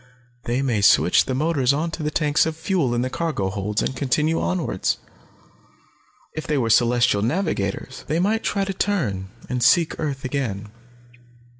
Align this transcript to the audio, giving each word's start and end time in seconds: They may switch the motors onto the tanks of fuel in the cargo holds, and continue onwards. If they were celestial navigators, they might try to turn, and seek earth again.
They 0.45 0.63
may 0.63 0.81
switch 0.81 1.25
the 1.25 1.35
motors 1.35 1.73
onto 1.73 2.01
the 2.03 2.09
tanks 2.09 2.47
of 2.47 2.57
fuel 2.57 2.95
in 2.95 3.03
the 3.03 3.09
cargo 3.11 3.51
holds, 3.51 3.83
and 3.83 3.95
continue 3.95 4.41
onwards. 4.41 4.97
If 6.35 6.47
they 6.47 6.57
were 6.57 6.71
celestial 6.71 7.21
navigators, 7.21 8.03
they 8.07 8.17
might 8.19 8.41
try 8.43 8.65
to 8.65 8.73
turn, 8.73 9.29
and 9.47 9.61
seek 9.61 9.99
earth 9.99 10.25
again. 10.25 10.71